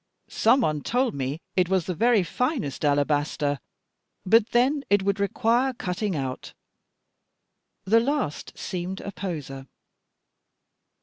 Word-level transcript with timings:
Some 0.29 0.61
one 0.61 0.81
told 0.81 1.13
me 1.13 1.39
it 1.55 1.69
was 1.69 1.85
the 1.85 1.93
very 1.93 2.23
finest 2.23 2.83
alabaster. 2.83 3.59
But 4.25 4.49
then 4.49 4.83
it 4.89 5.03
would 5.03 5.19
require 5.19 5.73
cutting 5.73 6.15
out." 6.15 6.55
The 7.85 7.99
last 7.99 8.49
thought 8.53 8.59
seemed 8.59 9.01
a 9.01 9.11
poser. 9.11 9.67